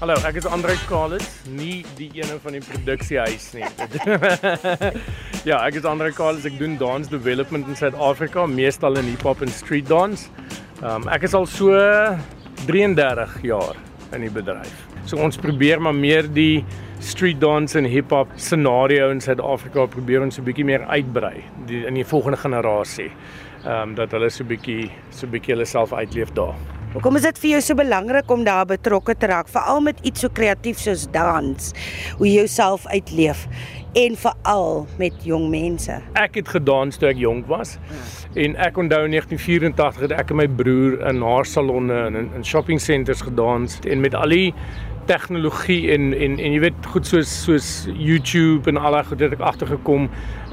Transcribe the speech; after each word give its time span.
Hallo, 0.00 0.14
ek 0.24 0.38
is 0.40 0.46
Andre 0.48 0.72
Kalis, 0.88 1.26
nie 1.44 1.82
die 1.98 2.06
ene 2.16 2.38
van 2.40 2.54
die 2.56 2.62
produksiehuis 2.64 3.50
nie. 3.52 3.66
ja, 5.50 5.58
ek 5.58 5.76
is 5.76 5.84
Andre 5.84 6.08
Kalis, 6.16 6.46
ek 6.48 6.56
doen 6.56 6.78
dance 6.80 7.12
development 7.12 7.68
in 7.68 7.76
Suid-Afrika, 7.76 8.46
meestal 8.48 8.96
in 8.96 9.10
hip-hop 9.10 9.44
en 9.44 9.52
street 9.52 9.90
dance. 9.92 10.32
Um 10.80 11.04
ek 11.12 11.28
is 11.28 11.36
al 11.36 11.44
so 11.44 11.76
33 12.64 13.36
jaar 13.50 13.76
in 14.16 14.24
die 14.24 14.32
bedryf. 14.32 14.72
So 15.04 15.20
ons 15.20 15.36
probeer 15.36 15.84
maar 15.84 15.98
meer 16.00 16.32
die 16.32 16.64
street 17.04 17.44
dance 17.44 17.76
en 17.76 17.84
hip-hop 17.84 18.32
scenario 18.40 19.12
in 19.12 19.20
Suid-Afrika 19.20 19.84
probeer 19.84 20.24
ons 20.24 20.40
'n 20.40 20.48
bietjie 20.48 20.64
meer 20.64 20.88
uitbrei 20.88 21.44
die, 21.68 21.84
in 21.84 22.00
die 22.00 22.08
volgende 22.08 22.40
generasie. 22.40 23.12
Um 23.68 23.92
dat 24.00 24.16
hulle 24.16 24.32
so 24.32 24.48
'n 24.48 24.56
bietjie 24.56 24.88
so 25.10 25.26
'n 25.26 25.36
bietjie 25.36 25.58
hulle 25.58 25.68
self 25.68 25.92
uitleef 25.92 26.32
daar. 26.32 26.79
Hoekom 26.90 27.14
is 27.20 27.22
dit 27.22 27.36
vir 27.38 27.50
jou 27.52 27.58
so 27.62 27.78
belangrik 27.78 28.32
om 28.34 28.40
daar 28.42 28.64
betrokke 28.66 29.14
te 29.14 29.28
raak, 29.30 29.46
veral 29.54 29.78
met 29.86 30.00
iets 30.02 30.24
so 30.24 30.32
kreatief 30.34 30.80
soos 30.82 31.04
dans, 31.14 31.68
hoe 32.18 32.26
jy 32.26 32.40
jouself 32.40 32.82
uitleef 32.90 33.44
en 33.94 34.16
veral 34.18 34.88
met 34.98 35.22
jong 35.22 35.46
mense? 35.52 36.00
Ek 36.18 36.40
het 36.40 36.50
gedans 36.50 36.98
toe 36.98 37.12
ek 37.12 37.22
jonk 37.22 37.46
was. 37.46 37.76
En 38.34 38.58
ek 38.58 38.82
onthou 38.82 39.04
in 39.06 39.14
1984 39.14 40.08
het 40.08 40.16
ek 40.18 40.34
en 40.34 40.40
my 40.42 40.48
broer 40.50 40.98
in 41.12 41.22
haarsalonne 41.22 41.94
en 42.08 42.18
in, 42.24 42.28
in 42.40 42.46
shopping 42.46 42.82
centers 42.82 43.22
gedans 43.22 43.78
en 43.86 44.02
met 44.02 44.18
al 44.18 44.34
die 44.34 44.50
tegnologie 45.10 45.90
en 45.94 46.12
en 46.14 46.38
en 46.38 46.54
jy 46.54 46.60
weet 46.62 46.88
goed 46.92 47.08
soos 47.08 47.30
soos 47.44 47.70
YouTube 47.90 48.70
en 48.70 48.78
al 48.78 48.94
daai 48.94 49.08
goed 49.08 49.24
het 49.24 49.34
ek 49.34 49.42
agtergekom. 49.52 50.06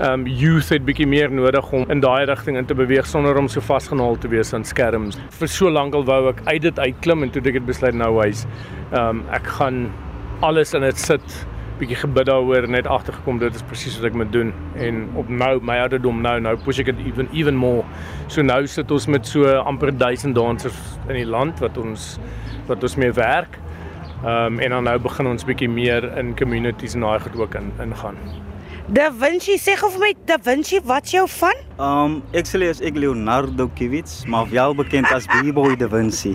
Um 0.08 0.26
youth 0.28 0.72
het 0.74 0.86
bietjie 0.88 1.08
meer 1.10 1.34
nodig 1.34 1.70
om 1.78 1.86
in 1.94 2.02
daai 2.02 2.26
rigting 2.30 2.58
in 2.58 2.70
te 2.70 2.78
beweeg 2.78 3.06
sonder 3.10 3.38
om 3.38 3.50
so 3.52 3.62
vasgenaal 3.62 4.18
te 4.24 4.32
wees 4.34 4.54
aan 4.58 4.66
skerms. 4.66 5.20
Vir 5.40 5.52
so 5.54 5.70
lank 5.74 5.98
al 5.98 6.08
wou 6.10 6.24
ek 6.32 6.42
uit 6.50 6.64
dit 6.66 6.80
uitklim 6.88 7.28
en 7.28 7.34
toe 7.34 7.44
ek 7.46 7.60
het 7.62 7.70
besluit 7.70 7.98
nou 7.98 8.16
hy's 8.22 8.48
um 8.98 9.22
ek 9.38 9.46
gaan 9.60 9.86
alles 10.46 10.74
in 10.78 10.86
dit 10.86 11.06
sit 11.06 11.38
bietjie 11.78 12.00
gebid 12.02 12.26
daaroor 12.30 12.66
net 12.74 12.88
agtergekom 12.90 13.38
dit 13.42 13.54
is 13.54 13.66
presies 13.70 14.00
wat 14.00 14.10
ek 14.10 14.18
moet 14.18 14.32
doen 14.34 14.50
en 14.82 15.04
op 15.22 15.30
nou 15.30 15.52
my 15.70 15.78
ouderdom 15.84 16.24
nou 16.26 16.36
nou 16.42 16.56
push 16.66 16.82
ek 16.82 16.90
dit 16.90 17.06
even 17.12 17.30
even 17.38 17.58
more 17.58 17.86
so 18.26 18.42
nou 18.46 18.64
sit 18.66 18.92
ons 18.94 19.06
met 19.14 19.30
so 19.30 19.54
amper 19.62 19.94
1000 19.94 20.34
dansers 20.38 20.80
in 21.06 21.20
die 21.20 21.30
land 21.30 21.62
wat 21.62 21.78
ons 21.78 22.16
wat 22.70 22.82
ons 22.84 22.98
mee 22.98 23.14
werk 23.18 23.60
Ehm 24.26 24.54
um, 24.54 24.60
en 24.60 24.70
dan 24.70 24.84
nou 24.84 25.00
begin 25.00 25.28
ons 25.28 25.46
bietjie 25.46 25.70
meer 25.70 26.18
in 26.18 26.36
communities 26.36 26.94
en 26.94 27.04
daai 27.06 27.20
goed 27.20 27.36
ook 27.38 27.56
in 27.56 27.72
ingaan. 27.82 28.16
Da 28.88 29.10
Vinci 29.12 29.58
sê 29.60 29.74
gou 29.76 29.90
vir 29.92 30.00
my 30.00 30.10
Da 30.30 30.38
Vinci, 30.40 30.78
wat's 30.88 31.12
jou 31.12 31.26
van? 31.28 31.58
Ehm 31.76 32.14
um, 32.32 32.46
sê 32.48 32.70
is 32.70 32.80
ek 32.80 32.96
Leonardo 32.96 33.66
Kiewicz, 33.76 34.22
maar 34.32 34.48
wel 34.48 34.76
bekend 34.80 35.12
as 35.12 35.28
B-boy 35.28 35.76
Da 35.76 35.90
Vinci. 35.92 36.32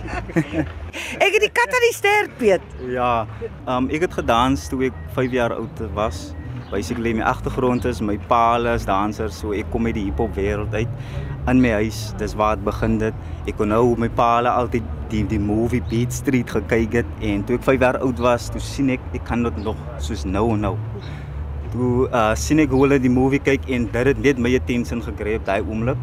ek 1.24 1.32
het 1.32 1.40
die 1.40 1.48
kat 1.48 1.72
aan 1.72 1.86
die 1.86 1.94
ster 1.96 2.28
peet. 2.36 2.66
Ja. 2.92 3.24
Ehm 3.40 3.86
um, 3.86 3.88
ek 3.88 4.04
het 4.04 4.18
gedans 4.20 4.66
toe 4.68 4.82
ek 4.90 4.98
5 5.16 5.32
jaar 5.32 5.56
oud 5.56 5.80
was. 5.96 6.34
Basically 6.68 7.14
my 7.16 7.24
agtergrond 7.24 7.88
is 7.88 8.04
my 8.04 8.18
pa 8.28 8.60
is 8.74 8.84
danser, 8.84 9.32
so 9.32 9.56
ek 9.56 9.72
kom 9.72 9.88
uit 9.88 9.96
die 9.96 10.10
hiphop 10.10 10.36
wêreld 10.36 10.76
uit 10.76 11.48
in 11.48 11.64
my 11.64 11.72
huis. 11.80 12.12
Dis 12.20 12.36
waar 12.36 12.60
dit 12.60 12.68
begin 12.68 13.00
dit. 13.00 13.24
Ek 13.48 13.56
kon 13.56 13.72
nou 13.72 13.96
my 13.96 14.12
pa 14.12 14.42
altyd 14.44 14.84
die 15.08 15.24
die 15.24 15.40
movie 15.40 15.80
Beat 15.88 16.12
Street 16.12 16.52
gekyk 16.52 17.00
het 17.00 17.18
en 17.24 17.48
toe 17.48 17.56
ek 17.56 17.64
5 17.64 17.80
jaar 17.80 18.02
oud 18.04 18.20
was, 18.20 18.52
toe 18.52 18.60
sien 18.60 18.92
ek 18.92 19.00
ek 19.16 19.24
kan 19.24 19.40
dit 19.48 19.64
nog 19.64 19.80
soos 19.96 20.28
nou 20.28 20.50
nou. 20.60 20.76
Toe 21.72 22.08
uh 22.12 22.32
sien 22.36 22.60
ek 22.60 22.72
hoe 22.74 22.82
hulle 22.84 22.98
die 23.00 23.12
movie 23.12 23.40
kyk 23.40 23.64
en 23.72 23.86
dit 23.92 24.08
het 24.10 24.18
net 24.20 24.40
my 24.44 24.50
attention 24.58 25.00
gegryp 25.04 25.46
daai 25.46 25.62
oomblik. 25.62 25.96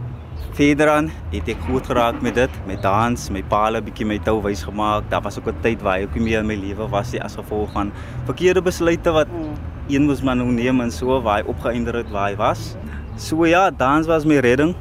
Verder 0.57 0.89
aan 0.89 1.09
het 1.31 1.49
ek 1.53 1.59
goed 1.67 1.85
geraak 1.87 2.23
met 2.25 2.35
dit, 2.35 2.55
met 2.67 2.81
dans, 2.81 3.25
my 3.29 3.43
pa 3.51 3.67
het 3.67 3.77
'n 3.77 3.85
bietjie 3.85 4.07
my 4.07 4.17
tou 4.25 4.41
wys 4.41 4.63
gemaak. 4.63 5.09
Daar 5.09 5.21
was 5.21 5.37
ook 5.37 5.47
'n 5.47 5.61
tyd 5.61 5.81
waar 5.81 6.01
ek 6.01 6.15
meer 6.15 6.39
in 6.39 6.47
my 6.47 6.55
lewe 6.55 6.89
was 6.89 7.13
as 7.21 7.35
gevolg 7.35 7.71
van 7.71 7.91
verkeerde 8.25 8.61
besluite 8.61 9.11
wat 9.11 9.27
mm. 9.27 9.53
een 9.89 10.05
moes 10.05 10.21
man 10.21 10.55
neem 10.55 10.81
en 10.81 10.91
so 10.91 11.21
waar 11.21 11.43
hy 11.43 11.47
opgeëindig 11.47 11.95
het 11.95 12.09
waar 12.09 12.29
hy 12.29 12.35
was. 12.35 12.75
So 13.17 13.45
ja, 13.45 13.69
dans 13.69 14.07
was 14.07 14.25
my 14.25 14.39
redding 14.39 14.75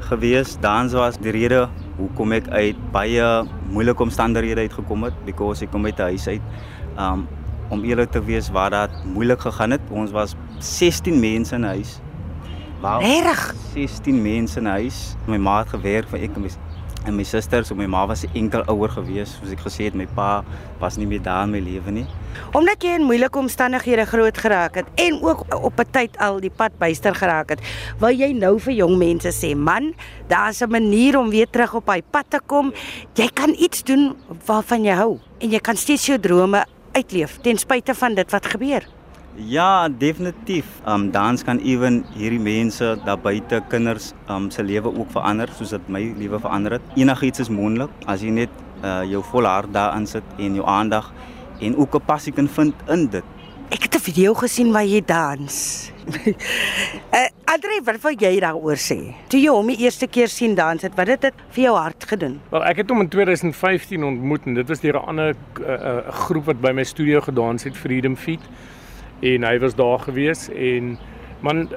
gewees. 0.00 0.56
Dans 0.60 0.92
was 0.92 1.18
die 1.18 1.30
rede 1.30 1.68
hoekom 1.96 2.32
ek 2.32 2.48
uit 2.48 2.76
baie 2.92 3.44
moeilike 3.70 4.02
omstandighede 4.02 4.60
uitgekom 4.60 5.04
het 5.04 5.14
because 5.24 5.62
ek 5.62 5.70
kom 5.70 5.86
uit 5.86 5.98
'n 5.98 6.02
huis 6.02 6.26
uit. 6.28 6.42
Um 6.98 7.28
om 7.72 7.84
eerlik 7.84 8.10
te 8.12 8.20
wees 8.24 8.50
waar 8.52 8.70
dit 8.70 9.04
moeilik 9.14 9.40
gegaan 9.40 9.70
het. 9.70 9.80
Ons 9.90 10.10
was 10.12 10.34
16 10.58 11.20
mense 11.20 11.54
in 11.54 11.60
'n 11.60 11.72
huis. 11.74 12.00
Wow. 12.80 13.00
Reg. 13.00 13.54
16 13.72 14.22
mense 14.22 14.58
in 14.58 14.64
'n 14.66 14.70
huis. 14.70 15.16
My 15.26 15.36
ma 15.36 15.58
het 15.58 15.68
gewerk 15.68 16.08
vir 16.08 16.20
ek 16.20 16.36
en 16.36 16.42
my 16.42 16.50
en 17.06 17.16
my 17.16 17.24
susters 17.26 17.70
en 17.72 17.78
my 17.78 17.86
ma 17.90 18.04
was 18.06 18.22
enkel 18.38 18.62
ouer 18.70 18.90
gewees 18.94 19.34
soos 19.38 19.52
ek 19.54 19.62
gesê 19.64 19.88
het 19.88 19.96
my 19.98 20.06
pa 20.16 20.44
was 20.80 20.98
nie 21.00 21.06
meer 21.10 21.22
daar 21.24 21.48
in 21.48 21.54
my 21.54 21.60
lewe 21.62 21.94
nie 21.94 22.04
omdat 22.56 22.84
jy 22.84 22.94
in 22.98 23.06
moeilike 23.08 23.40
omstandighede 23.40 24.04
groot 24.10 24.38
geraak 24.38 24.78
het 24.78 24.90
en 25.02 25.18
ook 25.22 25.42
op 25.50 25.80
'n 25.80 25.90
tyd 25.90 26.18
al 26.18 26.40
die 26.40 26.50
pad 26.50 26.78
byster 26.78 27.14
geraak 27.14 27.50
het 27.50 27.60
wil 27.98 28.14
jy 28.14 28.32
nou 28.32 28.58
vir 28.58 28.74
jong 28.74 28.98
mense 28.98 29.32
sê 29.34 29.56
man 29.56 29.94
daar's 30.28 30.62
'n 30.62 30.70
manier 30.70 31.18
om 31.18 31.30
weer 31.30 31.50
terug 31.50 31.74
op 31.74 31.88
hy 31.88 32.02
pad 32.02 32.26
te 32.30 32.40
kom 32.46 32.72
jy 33.14 33.28
kan 33.34 33.50
iets 33.58 33.82
doen 33.82 34.14
waarvan 34.46 34.84
jy 34.84 34.94
hou 34.94 35.18
en 35.40 35.50
jy 35.50 35.58
kan 35.58 35.76
steeds 35.76 36.06
jou 36.06 36.18
drome 36.18 36.64
uitleef 36.92 37.38
ten 37.40 37.58
spyte 37.58 37.94
van 37.94 38.14
dit 38.14 38.30
wat 38.30 38.46
gebeur 38.46 38.88
Ja, 39.34 39.88
definitief. 39.88 40.66
Um 40.84 41.06
dans 41.10 41.40
kan 41.42 41.58
ewen 41.64 42.02
hierdie 42.12 42.40
mense 42.40 42.98
daar 43.04 43.18
buite 43.18 43.62
kinders 43.68 44.10
um 44.28 44.50
se 44.50 44.62
lewe 44.62 44.92
ook 44.92 45.08
verander 45.10 45.48
soos 45.56 45.72
dit 45.72 45.88
my 45.88 46.02
lewe 46.18 46.40
verander 46.40 46.76
het. 46.76 46.90
Enigiets 47.00 47.40
is 47.40 47.48
moontlik 47.48 47.90
as 48.04 48.20
jy 48.20 48.34
net 48.42 48.52
uh 48.84 49.00
jou 49.08 49.22
volle 49.30 49.48
hart 49.48 49.72
daarin 49.72 50.06
sit 50.06 50.36
en 50.36 50.58
jou 50.60 50.66
aandag 50.68 51.08
en 51.60 51.76
ook 51.76 51.94
'n 51.96 52.04
passie 52.04 52.32
kan 52.32 52.48
vind 52.48 52.74
in 52.88 53.06
dit. 53.08 53.24
Ek 53.72 53.82
het 53.88 53.94
'n 53.94 54.04
video 54.04 54.34
gesien 54.34 54.72
waar 54.72 54.84
jy 54.84 55.00
dans. 55.00 55.92
uh 57.16 57.28
Andre, 57.52 57.80
wat 57.84 58.00
wil 58.00 58.14
jy 58.16 58.40
daaroor 58.40 58.76
sê? 58.76 59.14
Toe 59.28 59.40
jy 59.40 59.48
hom 59.52 59.66
die 59.66 59.76
eerste 59.84 60.06
keer 60.06 60.28
sien 60.28 60.54
dans 60.54 60.82
het, 60.82 60.94
wat 60.96 61.06
het 61.06 61.20
dit 61.20 61.34
vir 61.50 61.62
jou 61.64 61.74
hart 61.76 62.04
gedoen? 62.04 62.40
Wel, 62.50 62.64
ek 62.64 62.76
het 62.76 62.90
hom 62.90 63.00
in 63.00 63.08
2015 63.08 64.04
ontmoet 64.04 64.46
en 64.46 64.54
dit 64.54 64.68
was 64.68 64.80
deur 64.80 64.96
'n 64.96 65.08
ander 65.08 65.34
uh, 65.60 65.66
uh, 65.68 66.12
groep 66.24 66.44
wat 66.44 66.60
by 66.60 66.72
my 66.72 66.84
studio 66.84 67.20
gedans 67.20 67.64
het, 67.64 67.76
Freedom 67.76 68.16
Feet 68.16 68.40
en 69.20 69.44
hy 69.44 69.58
was 69.58 69.74
daar 69.74 69.98
gewees 69.98 70.48
en 70.48 70.98
man 71.40 71.68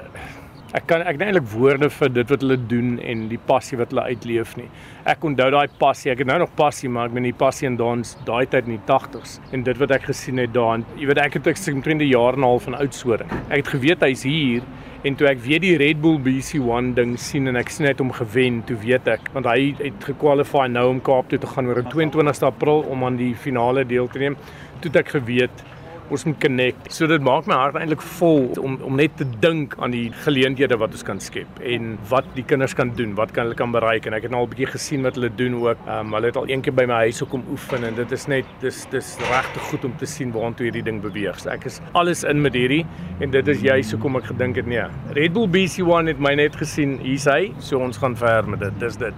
ek 0.76 0.84
kan 0.90 1.00
ek 1.08 1.16
het 1.16 1.22
eintlik 1.24 1.46
woorde 1.54 1.88
vir 1.88 2.10
dit 2.12 2.32
wat 2.32 2.42
hulle 2.44 2.56
doen 2.68 2.96
en 3.00 3.22
die 3.30 3.40
passie 3.48 3.78
wat 3.80 3.94
hulle 3.94 4.04
uitleef 4.12 4.52
nie. 4.58 4.66
Ek 5.08 5.22
onthou 5.24 5.46
daai 5.54 5.72
passie. 5.80 6.10
Ek 6.12 6.20
het 6.20 6.28
nou 6.28 6.36
nog 6.42 6.52
passie, 6.58 6.90
maar 6.92 7.08
ek 7.08 7.14
ben 7.16 7.24
die 7.24 7.36
passie 7.36 7.68
in 7.68 7.78
dans 7.80 8.12
daai 8.28 8.44
tyd 8.52 8.68
in 8.68 8.76
die 8.76 8.82
80s 8.90 9.38
en 9.56 9.64
dit 9.64 9.80
wat 9.80 9.94
ek 9.96 10.08
gesien 10.10 10.42
het 10.42 10.52
daar. 10.52 10.82
Jy 11.00 11.08
weet 11.08 11.22
ek 11.22 11.38
het 11.38 11.48
ek 11.54 11.60
sien 11.60 11.80
20 11.84 12.10
jaar 12.10 12.36
en 12.36 12.44
'n 12.44 12.50
half 12.50 12.68
van 12.68 12.76
oudsoring. 12.76 13.30
Ek 13.48 13.64
het 13.64 13.72
geweet 13.72 14.04
hy's 14.04 14.22
hier 14.22 14.62
en 15.04 15.16
toe 15.16 15.28
ek 15.28 15.40
weer 15.40 15.60
die 15.60 15.76
Red 15.76 16.02
Bull 16.02 16.18
BC1 16.18 16.94
ding 16.94 17.16
sien 17.16 17.48
en 17.48 17.56
ek 17.56 17.70
sien 17.70 17.86
hy 17.86 17.92
het 17.92 18.02
hom 18.02 18.12
gewen, 18.12 18.62
toe 18.66 18.76
weet 18.76 19.08
ek 19.08 19.30
want 19.32 19.46
hy 19.46 19.74
het 19.78 20.04
gekwalifiseer 20.04 20.68
nou 20.68 20.88
om 20.90 21.00
Kaap 21.00 21.28
toe 21.28 21.38
te 21.38 21.46
gaan 21.46 21.66
oor 21.66 21.80
'n 21.80 21.88
22ste 21.88 22.46
April 22.46 22.84
om 22.90 23.04
aan 23.04 23.16
die 23.16 23.34
finale 23.34 23.84
deel 23.84 24.08
te 24.08 24.18
neem. 24.18 24.36
Toe 24.80 24.90
het 24.90 24.96
ek 24.96 25.08
geweet 25.08 25.64
ons 26.10 26.24
moet 26.28 26.38
connect. 26.40 26.88
So 26.94 27.08
dit 27.10 27.22
maak 27.24 27.48
my 27.50 27.56
hart 27.58 27.76
eintlik 27.78 28.02
vol 28.18 28.48
om 28.62 28.76
om 28.86 28.96
net 28.98 29.16
te 29.18 29.26
dink 29.42 29.74
aan 29.82 29.94
die 29.94 30.08
geleenthede 30.24 30.78
wat 30.80 30.94
ons 30.96 31.04
kan 31.06 31.20
skep 31.22 31.60
en 31.74 31.96
wat 32.10 32.28
die 32.36 32.44
kinders 32.46 32.76
kan 32.78 32.92
doen, 32.98 33.14
wat 33.18 33.32
kan 33.36 33.48
hulle 33.48 33.58
kan 33.58 33.74
bereik 33.74 34.06
en 34.06 34.16
ek 34.16 34.28
het 34.28 34.34
nou 34.34 34.44
al 34.44 34.46
'n 34.46 34.52
bietjie 34.54 34.70
gesien 34.74 35.02
wat 35.02 35.18
hulle 35.18 35.30
doen 35.30 35.54
ook. 35.62 35.78
Ehm 35.86 36.06
um, 36.06 36.14
hulle 36.14 36.26
het 36.26 36.36
al 36.36 36.48
een 36.48 36.62
keer 36.62 36.74
by 36.74 36.86
my 36.86 37.00
huis 37.06 37.20
gekom 37.24 37.44
oefen 37.50 37.84
en 37.84 37.94
dit 37.94 38.12
is 38.12 38.26
net 38.26 38.44
dis 38.60 38.86
dis 38.90 39.16
regtig 39.30 39.62
goed 39.70 39.84
om 39.84 39.96
te 39.96 40.06
sien 40.06 40.32
waartoe 40.32 40.66
hierdie 40.68 40.84
ding 40.84 41.00
beweeg. 41.00 41.40
So 41.40 41.50
ek 41.50 41.64
is 41.64 41.80
alles 41.92 42.24
in 42.24 42.40
met 42.40 42.54
hierdie 42.54 42.86
en 43.20 43.30
dit 43.30 43.48
is 43.48 43.60
juist 43.60 43.92
hoekom 43.92 44.16
ek 44.16 44.24
gedink 44.24 44.56
het 44.56 44.66
nee. 44.66 44.86
Red 45.12 45.32
Bull 45.32 45.48
BC1 45.48 46.06
het 46.06 46.18
my 46.18 46.34
net 46.34 46.56
gesien, 46.56 46.98
hier's 46.98 47.24
hy. 47.24 47.52
So 47.58 47.78
ons 47.78 47.96
gaan 47.96 48.16
ver 48.16 48.48
met 48.48 48.60
dit. 48.60 48.80
Dis 48.80 48.96
dit. 48.96 49.14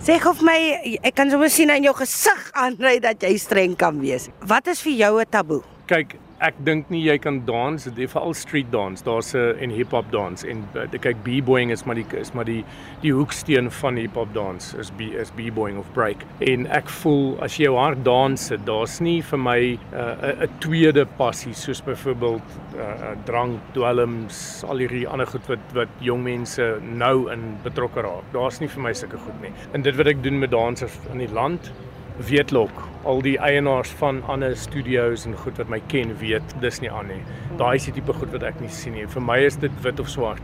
Sê 0.00 0.14
of 0.24 0.40
my 0.40 0.56
ek 1.04 1.14
kan 1.14 1.28
sommer 1.28 1.50
sien 1.52 1.70
aan 1.70 1.84
jou 1.84 1.92
gesig 1.98 2.46
aanry 2.56 2.94
dat 3.04 3.20
jy 3.20 3.34
streng 3.36 3.76
kan 3.76 3.98
wees. 4.00 4.30
Wat 4.48 4.66
is 4.72 4.80
vir 4.80 4.92
jou 4.92 5.20
'n 5.20 5.28
taboe? 5.28 5.60
Kyk 5.90 6.18
ek 6.40 6.56
dink 6.64 6.88
nie 6.92 7.02
jy 7.04 7.18
kan 7.20 7.42
dans 7.44 7.84
dit 7.84 7.98
is 8.00 8.10
veral 8.12 8.32
street 8.38 8.70
dance 8.72 9.04
daar's 9.04 9.34
'n 9.34 9.58
en 9.64 9.70
hip 9.76 9.92
hop 9.92 10.06
dans 10.12 10.44
en 10.52 10.62
uh, 10.74 10.86
kyk 11.06 11.18
b-boying 11.24 11.70
is 11.70 11.84
maar 11.84 11.98
die 11.98 12.06
is 12.20 12.32
maar 12.34 12.48
die 12.48 12.64
die 13.02 13.12
hoeksteen 13.12 13.70
van 13.80 13.96
hip 14.00 14.14
hop 14.14 14.32
dans 14.34 14.74
is 14.74 14.90
b 14.90 15.10
is 15.22 15.30
b-boying 15.36 15.78
of 15.78 15.88
break. 15.92 16.24
En 16.40 16.66
ek 16.66 16.88
voel 16.88 17.36
as 17.44 17.58
jy 17.58 17.68
hart 17.74 18.04
dans 18.04 18.46
sit 18.50 18.64
daar's 18.66 19.00
nie 19.00 19.20
vir 19.22 19.38
my 19.38 19.60
uh, 19.92 19.98
'n 19.98 20.42
uh, 20.42 20.48
tweede 20.60 21.04
passie 21.18 21.54
soos 21.54 21.82
byvoorbeeld 21.82 22.48
uh, 22.76 23.12
drank 23.24 23.60
dwelms 23.74 24.64
al 24.64 24.78
hierdie 24.78 25.08
ander 25.08 25.26
goed 25.26 25.46
wat 25.48 25.74
wat 25.74 25.88
jong 26.00 26.22
mense 26.22 26.80
nou 26.82 27.30
in 27.32 27.58
betrokke 27.64 28.00
raak. 28.00 28.24
Daar's 28.32 28.60
nie 28.60 28.68
vir 28.68 28.82
my 28.82 28.94
sulke 28.94 29.18
goed 29.18 29.40
nie. 29.42 29.52
En 29.72 29.82
dit 29.82 29.96
wat 29.96 30.06
ek 30.06 30.22
doen 30.22 30.38
met 30.38 30.50
dansers 30.50 30.98
in 31.12 31.18
die 31.18 31.32
land 31.32 31.72
weetlok 32.16 32.89
al 33.04 33.22
die 33.22 33.38
eienaars 33.38 33.90
van 34.00 34.22
ander 34.28 34.56
studios 34.56 35.26
en 35.26 35.36
goed 35.36 35.58
wat 35.58 35.68
my 35.68 35.80
ken 35.88 36.16
weet 36.18 36.54
dis 36.60 36.80
nie 36.80 36.90
aan 36.90 37.08
nie. 37.08 37.22
Daai 37.58 37.76
is 37.76 37.84
die 37.84 37.92
tipe 37.92 38.12
goed 38.12 38.32
wat 38.32 38.42
ek 38.42 38.60
nie 38.60 38.68
sien 38.68 38.94
nie. 38.94 39.06
Vir 39.06 39.22
my 39.22 39.38
is 39.44 39.56
dit 39.56 39.72
wit 39.82 40.00
of 40.00 40.08
swart. 40.08 40.42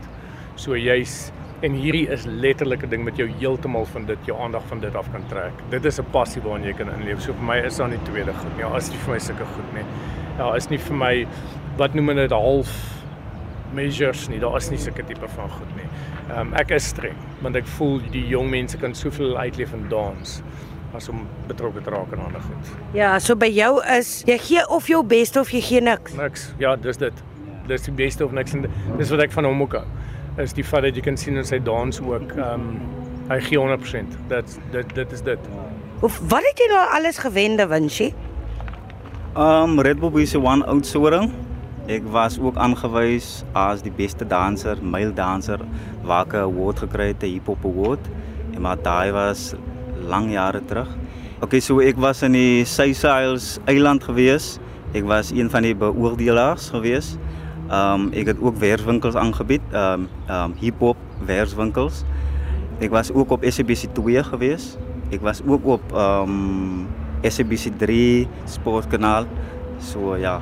So 0.55 0.75
jy's 0.75 1.31
En 1.65 1.73
hierdie 1.73 2.05
is 2.13 2.25
letterlik 2.25 2.83
'n 2.85 2.89
ding 2.89 3.03
met 3.03 3.17
jou 3.17 3.27
heeltemal 3.39 3.85
van 3.85 4.05
dit 4.05 4.17
jou 4.25 4.39
aandag 4.39 4.61
van 4.67 4.79
dit 4.79 4.95
af 4.95 5.11
kan 5.11 5.23
trek. 5.27 5.53
Dit 5.69 5.85
is 5.85 5.99
'n 5.99 6.05
passie 6.11 6.41
waarna 6.41 6.65
jy 6.65 6.73
kan 6.73 6.89
inleef. 6.89 7.21
So 7.21 7.33
vir 7.33 7.43
my 7.43 7.57
is 7.57 7.77
daar 7.77 7.89
nie 7.89 7.99
tweede 8.03 8.33
goed 8.33 8.55
nie. 8.55 8.63
Ja, 8.63 8.75
is 8.75 8.89
nie 8.89 8.97
vir 8.97 9.13
my 9.13 9.19
sulke 9.19 9.45
goed 9.45 9.73
nie. 9.73 9.83
Ja, 10.37 10.53
is 10.53 10.69
nie 10.69 10.77
vir 10.77 10.95
my 10.95 11.27
wat 11.77 11.93
noem 11.93 12.07
hulle 12.07 12.27
dit 12.27 12.31
half 12.31 13.03
measures 13.73 14.29
nie. 14.29 14.39
Daar 14.39 14.57
is 14.57 14.69
nie 14.69 14.77
sulke 14.77 15.03
tipe 15.03 15.27
van 15.27 15.49
goed 15.49 15.75
nie. 15.75 15.89
Ehm 16.29 16.39
um, 16.39 16.53
ek 16.53 16.71
is 16.71 16.87
streng 16.87 17.17
want 17.41 17.55
ek 17.55 17.65
voel 17.65 18.01
die 18.11 18.27
jong 18.27 18.49
mense 18.49 18.77
kan 18.77 18.93
soveel 18.93 19.37
uitleef 19.37 19.73
in 19.73 19.89
dans 19.89 20.43
as 20.97 21.09
om 21.13 21.23
betrokke 21.47 21.81
te 21.85 21.93
raak 21.93 22.13
aan 22.15 22.25
ander 22.25 22.43
goed. 22.43 22.73
Ja, 22.97 23.13
so 23.23 23.37
by 23.39 23.49
jou 23.53 23.77
is 23.97 24.23
jy 24.27 24.37
gee 24.41 24.65
of 24.73 24.89
jou 24.89 25.03
beste 25.05 25.41
of 25.43 25.53
jy 25.53 25.61
gee 25.61 25.81
niks. 25.83 26.17
Niks. 26.17 26.49
Ja, 26.61 26.75
dis 26.75 26.99
dit. 27.01 27.23
Dis 27.67 27.87
die 27.87 27.95
beste 27.95 28.25
of 28.25 28.35
niks 28.35 28.55
en 28.57 28.65
dis 28.97 29.11
wat 29.13 29.27
ek 29.27 29.35
van 29.35 29.47
hom 29.49 29.65
ook 29.67 29.79
hou. 29.79 29.85
Is 30.41 30.53
die 30.57 30.65
feit 30.65 30.87
dat 30.87 30.97
jy 30.97 31.03
kan 31.05 31.17
sien 31.17 31.37
in 31.37 31.47
sy 31.47 31.59
dans 31.63 32.01
ook 32.03 32.37
ehm 32.37 32.69
um, 32.69 32.79
hy 33.27 33.39
gee 33.43 33.59
100%. 33.59 34.19
Dit 34.31 34.59
dit 34.71 34.95
dit 34.95 35.17
is 35.17 35.23
dit. 35.25 35.49
Of 36.05 36.19
wat 36.31 36.45
het 36.45 36.61
jy 36.61 36.69
nou 36.71 36.83
alles 36.99 37.17
gewen, 37.17 37.57
Da 37.57 37.67
Vinci? 37.67 38.13
Um 39.37 39.79
Red 39.81 39.99
Bull 39.99 40.21
is 40.21 40.33
'n 40.35 40.45
one 40.45 40.65
outsourcing. 40.65 41.33
Ek 41.87 42.03
was 42.11 42.39
ook 42.39 42.55
aangewys 42.55 43.43
as 43.53 43.81
die 43.81 43.91
beste 43.91 44.25
danser, 44.27 44.77
male 44.81 45.13
danser, 45.13 45.59
waar 46.03 46.25
ek 46.25 46.33
'n 46.33 46.37
award 46.37 46.79
gekry 46.79 47.07
het, 47.07 47.23
'n 47.23 47.33
hip 47.33 47.45
hop 47.47 47.65
award. 47.65 47.99
En 48.55 48.61
maar 48.61 48.77
daai 48.81 49.11
was 49.11 49.53
lang 50.07 50.31
jare 50.31 50.61
terug. 50.65 50.89
Okay, 51.43 51.59
so 51.61 51.79
ek 51.83 51.99
was 52.01 52.23
in 52.25 52.33
die 52.33 52.65
Seychelles 52.65 53.59
eiland 53.69 54.01
gewees. 54.07 54.57
Ek 54.97 55.05
was 55.05 55.29
een 55.35 55.51
van 55.53 55.67
die 55.67 55.75
beoordelaars 55.77 56.71
gewees. 56.73 57.15
Um 57.67 58.07
ek 58.15 58.31
het 58.31 58.39
ook 58.41 58.57
werkswinkels 58.57 59.19
aangebied, 59.19 59.61
um 59.75 60.07
um 60.31 60.55
hip-hop 60.57 60.97
werkswinkels. 61.27 62.01
Ek 62.79 62.93
was 62.93 63.11
ook 63.11 63.35
op 63.35 63.43
SABC 63.43 63.91
2 63.93 64.23
gewees. 64.31 64.77
Ek 65.11 65.21
was 65.21 65.43
ook 65.45 65.65
op 65.77 65.83
um 65.93 66.87
SABC 67.21 67.75
3 67.77 68.27
sportkanaal. 68.47 69.27
So 69.77 70.15
ja. 70.15 70.39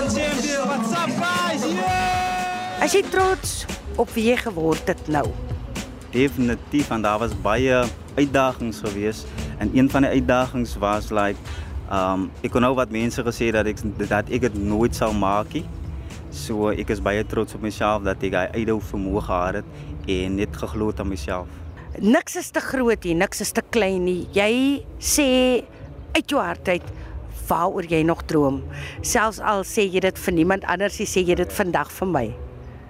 One 0.00 0.08
Champion. 0.08 0.66
What's 0.66 0.92
up, 0.92 1.10
guys? 1.10 1.64
Yeah! 1.66 2.29
As 2.80 2.94
jy 2.96 3.02
trots 3.12 3.66
op 4.00 4.08
wie 4.14 4.30
jy 4.30 4.38
geword 4.40 4.86
het 4.88 5.08
nou. 5.12 5.26
Definitief 6.14 6.88
en 6.94 7.02
daar 7.04 7.18
was 7.20 7.34
baie 7.44 7.82
uitdagings 8.16 8.80
geweest 8.80 9.28
en 9.60 9.68
een 9.76 9.90
van 9.92 10.06
die 10.06 10.14
uitdagings 10.16 10.72
was 10.80 11.10
like 11.12 11.36
um 11.92 12.30
ek 12.40 12.54
kon 12.54 12.64
nou 12.64 12.72
wat 12.78 12.94
mense 12.94 13.20
gesê 13.26 13.50
dat 13.52 13.68
ek 13.68 13.84
dat 14.00 14.32
ek 14.32 14.48
dit 14.48 14.58
nooit 14.64 14.96
sou 14.96 15.10
maak 15.12 15.52
nie. 15.52 15.66
So 16.32 16.72
ek 16.72 16.96
is 16.96 17.04
baie 17.04 17.20
trots 17.28 17.60
op 17.60 17.68
myself 17.68 18.08
dat 18.08 18.24
ek 18.24 18.32
daai 18.38 18.56
uitdou 18.56 18.80
vermoë 18.94 19.26
gehad 19.28 19.60
het 19.60 20.10
en 20.16 20.40
net 20.40 20.56
geglo 20.64 20.88
het 20.88 21.04
aan 21.04 21.12
myself. 21.12 21.52
Niks 22.00 22.40
is 22.40 22.48
te 22.48 22.64
groot 22.64 23.04
hier, 23.04 23.20
niks 23.20 23.44
is 23.44 23.52
te 23.52 23.60
klein 23.76 24.06
nie. 24.08 24.22
Jy 24.32 24.86
sê 24.96 25.30
uit 26.16 26.24
jou 26.24 26.40
hart 26.40 26.72
uit 26.72 26.94
waaroor 27.44 27.84
jy 27.92 28.06
nog 28.08 28.24
droom. 28.24 28.62
Selfs 29.04 29.44
al 29.44 29.68
sê 29.68 29.84
jy 29.84 30.00
dit 30.00 30.28
vir 30.28 30.40
niemand 30.40 30.64
anders, 30.64 30.96
jy 30.96 31.12
sê 31.18 31.28
jy 31.28 31.44
dit 31.44 31.60
vandag 31.60 31.92
vir 32.00 32.16
my. 32.16 32.30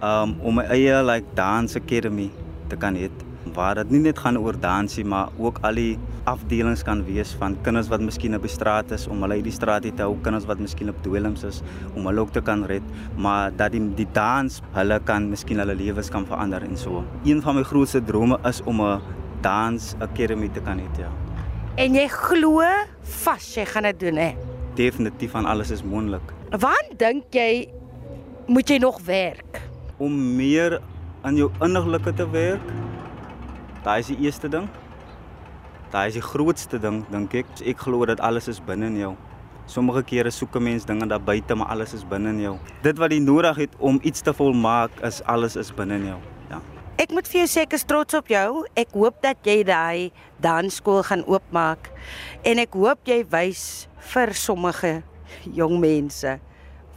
Um 0.02 0.36
om 0.40 0.54
my 0.54 0.64
eie 0.72 1.02
like 1.04 1.26
dance 1.34 1.76
academy 1.76 2.30
te 2.68 2.76
kan 2.76 2.96
hê 2.96 3.10
waar 3.54 3.74
dit 3.80 3.90
nie 3.90 4.00
net 4.04 4.18
gaan 4.18 4.38
oor 4.38 4.56
dansie 4.60 5.04
maar 5.04 5.28
ook 5.38 5.58
al 5.66 5.74
die 5.74 5.98
afdelings 6.28 6.82
kan 6.86 7.02
wees 7.04 7.32
van 7.40 7.56
kinders 7.64 7.88
wat 7.92 8.02
miskien 8.04 8.36
op 8.36 8.44
die 8.44 8.52
straat 8.52 8.92
is 8.96 9.06
om 9.10 9.22
hulle 9.24 9.40
uit 9.40 9.46
die 9.48 9.54
straat 9.54 9.86
te 9.88 10.02
hou, 10.02 10.14
kinders 10.24 10.46
wat 10.48 10.60
miskien 10.60 10.92
op 10.92 10.98
dwelms 11.04 11.44
is 11.48 11.62
om 11.94 12.06
hulle 12.08 12.20
ook 12.20 12.32
te 12.32 12.42
kan 12.44 12.64
red, 12.68 12.84
maar 13.16 13.50
dat 13.56 13.72
die 13.72 13.82
die 13.96 14.06
dans 14.16 14.60
hulle 14.76 15.00
kan 15.08 15.28
miskien 15.30 15.62
hulle 15.62 15.74
lewens 15.74 16.10
kan 16.12 16.26
verander 16.28 16.62
en 16.62 16.76
so. 16.76 17.04
Een 17.24 17.42
van 17.42 17.58
my 17.58 17.64
grootste 17.64 18.02
drome 18.04 18.38
is 18.48 18.62
om 18.64 18.80
'n 18.80 19.00
dans 19.42 19.94
academy 20.00 20.48
te 20.48 20.60
kan 20.60 20.78
hê, 20.78 20.88
ja. 20.98 21.10
En 21.76 21.94
jy 21.94 22.08
glo 22.08 22.62
vas 23.00 23.54
jy 23.54 23.64
gaan 23.64 23.82
dit 23.82 24.00
doen 24.00 24.16
hè. 24.16 24.34
Definitief 24.74 25.30
van 25.30 25.46
alles 25.46 25.70
is 25.70 25.82
moontlik. 25.82 26.32
Waar 26.50 26.86
dink 26.96 27.24
jy 27.30 27.68
moet 28.46 28.68
jy 28.68 28.78
nog 28.78 29.00
werk? 29.04 29.49
Om 30.00 30.14
meer 30.36 30.78
aan 31.20 31.36
jou 31.36 31.50
innerlike 31.60 32.14
te 32.16 32.24
werk. 32.32 32.70
Daai 33.84 33.98
is 34.00 34.08
die 34.08 34.16
eerste 34.24 34.48
ding. 34.48 34.68
Daai 35.92 36.06
is 36.08 36.16
die 36.16 36.24
grootste 36.24 36.80
ding 36.80 37.02
dink 37.12 37.34
ek. 37.36 37.50
Ek 37.68 37.84
glo 37.84 38.06
dat 38.08 38.22
alles 38.24 38.48
is 38.48 38.62
binne 38.64 38.88
in 38.88 38.96
jou. 38.96 39.12
Sommige 39.70 40.02
kere 40.02 40.30
soek 40.32 40.56
'n 40.56 40.62
mens 40.62 40.84
dinge 40.84 41.06
daar 41.06 41.20
buite, 41.20 41.54
maar 41.54 41.68
alles 41.68 41.92
is 41.94 42.04
binne 42.04 42.30
in 42.30 42.40
jou. 42.40 42.56
Dit 42.82 42.98
wat 42.98 43.12
jy 43.12 43.18
nodig 43.18 43.56
het 43.56 43.76
om 43.78 44.00
iets 44.02 44.20
te 44.20 44.32
volmaak 44.32 44.90
is 45.02 45.22
alles 45.22 45.56
is 45.56 45.70
binne 45.74 45.94
in 45.94 46.06
jou. 46.06 46.18
Ja. 46.50 46.60
Ek 46.96 47.10
moet 47.10 47.28
vir 47.28 47.40
jou 47.40 47.48
sê 47.48 47.60
ek 47.62 47.72
is 47.72 47.84
trots 47.84 48.14
op 48.14 48.28
jou. 48.28 48.64
Ek 48.74 48.88
hoop 48.92 49.22
dat 49.22 49.36
jy 49.42 49.62
daai 49.64 50.12
dansskool 50.40 51.02
gaan 51.02 51.24
oopmaak 51.26 51.90
en 52.42 52.58
ek 52.58 52.72
hoop 52.72 52.98
jy 53.04 53.24
wys 53.30 53.88
vir 53.98 54.34
sommige 54.34 55.02
jong 55.44 55.80
mense 55.80 56.40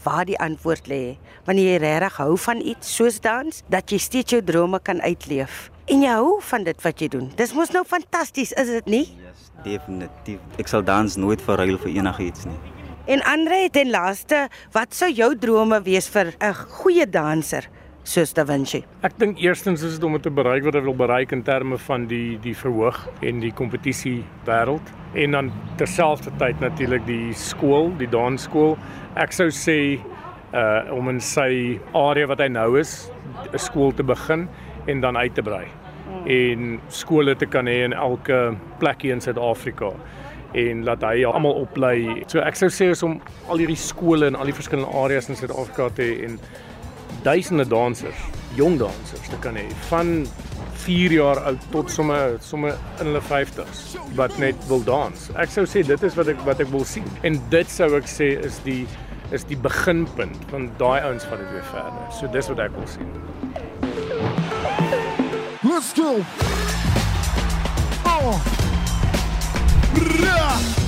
waar 0.03 0.25
die 0.25 0.39
antwoord 0.39 0.87
lê. 0.87 1.17
Wanneer 1.47 1.71
jy 1.71 1.77
regtig 1.83 2.17
hou 2.21 2.37
van 2.37 2.61
iets 2.61 2.95
soos 2.95 3.19
dans, 3.23 3.63
dat 3.69 3.91
jy 3.91 3.97
steeds 3.97 4.35
jou 4.35 4.41
drome 4.43 4.79
kan 4.79 5.01
uitleef. 5.01 5.69
En 5.91 6.03
jy 6.03 6.13
hou 6.15 6.37
van 6.51 6.63
dit 6.63 6.83
wat 6.83 7.01
jy 7.01 7.07
doen. 7.07 7.31
Dis 7.35 7.53
mos 7.53 7.73
nou 7.75 7.83
fantasties, 7.87 8.53
is 8.59 8.67
dit 8.67 8.85
nie? 8.85 9.03
Yes, 9.23 9.49
definitief. 9.65 10.39
Ek 10.59 10.71
sal 10.71 10.83
dans 10.83 11.17
nooit 11.19 11.41
verruil 11.43 11.77
vir 11.77 11.95
enigiets 11.97 12.47
nie. 12.47 12.59
En 13.05 13.19
Andre, 13.27 13.67
ten 13.71 13.89
laaste, 13.91 14.45
wat 14.71 14.95
sou 14.95 15.09
jou 15.11 15.33
drome 15.35 15.81
wees 15.83 16.07
vir 16.07 16.31
'n 16.39 16.53
goeie 16.53 17.05
danser 17.09 17.67
soos 18.03 18.33
Da 18.35 18.43
Vinci? 18.45 18.83
Ek 19.05 19.15
dink 19.19 19.39
eerstens 19.41 19.83
is 19.83 19.95
dit 19.97 20.03
om 20.03 20.17
te 20.21 20.31
bereik 20.33 20.65
wat 20.67 20.75
hy 20.77 20.81
wil 20.85 20.95
bereik 20.97 21.31
in 21.35 21.43
terme 21.43 21.77
van 21.87 22.07
die 22.11 22.37
die 22.43 22.55
verhoog 22.57 22.99
en 23.23 23.39
die 23.43 23.53
kompetisie 23.55 24.23
wêreld 24.47 24.91
en 25.19 25.37
dan 25.37 25.51
terselfdertyd 25.79 26.59
natuurlik 26.63 27.05
die 27.07 27.33
skool, 27.37 27.91
die 27.99 28.09
dansskool. 28.11 28.75
Ek 29.15 29.35
sou 29.35 29.49
sê 29.53 29.77
uh 30.53 30.93
om 30.93 31.09
in 31.09 31.21
sy 31.23 31.79
area 31.97 32.27
wat 32.29 32.43
hy 32.43 32.49
nou 32.51 32.75
is, 32.79 33.09
'n 33.53 33.57
skool 33.57 33.91
te 33.91 34.03
begin 34.03 34.47
en 34.87 35.01
dan 35.01 35.17
uit 35.17 35.35
te 35.35 35.41
brei. 35.41 35.65
En 36.27 36.79
skole 36.89 37.35
te 37.35 37.45
kan 37.45 37.65
hê 37.65 37.83
in 37.85 37.93
elke 37.93 38.55
plekie 38.79 39.11
in 39.11 39.21
Suid-Afrika 39.21 39.93
en 40.53 40.83
laat 40.83 41.01
hy 41.01 41.23
almal 41.25 41.63
oplei. 41.63 42.23
So 42.27 42.39
ek 42.39 42.55
sou 42.55 42.69
sê 42.69 42.91
is 42.91 43.03
om 43.03 43.19
al 43.49 43.57
hierdie 43.57 43.79
skole 43.79 44.27
in 44.27 44.35
al 44.35 44.45
die 44.45 44.53
verskillende 44.53 44.93
areas 44.93 45.29
in 45.29 45.35
Suid-Afrika 45.35 45.89
te 45.95 46.03
hê 46.03 46.25
en 46.27 46.39
duisende 47.23 47.65
dansers, 47.67 48.19
jong 48.55 48.77
dansers 48.81 49.29
te 49.31 49.39
kan 49.43 49.55
hê 49.57 49.65
van 49.89 50.25
4 50.83 51.15
jaar 51.15 51.39
oud 51.47 51.63
tot 51.71 51.91
somme 51.91 52.17
somme 52.43 52.73
in 52.99 53.07
hulle 53.07 53.21
50s 53.23 53.83
wat 54.17 54.35
net 54.41 54.59
wil 54.67 54.83
dans. 54.83 55.29
Ek 55.39 55.51
sou 55.53 55.63
sê 55.69 55.85
dit 55.87 56.03
is 56.03 56.17
wat 56.19 56.33
ek 56.33 56.43
wat 56.47 56.63
ek 56.63 56.71
wil 56.73 56.83
sien. 56.87 57.07
En 57.23 57.39
dit 57.53 57.71
sou 57.71 57.93
ek 57.97 58.09
sê 58.11 58.33
is 58.43 58.59
die 58.67 58.83
is 59.33 59.47
die 59.49 59.57
beginpunt 59.57 60.43
van 60.51 60.67
daai 60.77 60.99
ouens 61.07 61.25
van 61.29 61.39
dit 61.41 61.55
weer 61.55 61.67
verder. 61.71 62.05
So 62.19 62.29
dis 62.35 62.51
wat 62.51 62.65
ek 62.67 62.75
wil 62.77 62.89
sien. 62.91 63.09
Let's 65.63 65.93
go. 65.95 66.19
Oh. 68.05 68.35
Rah! 70.19 70.82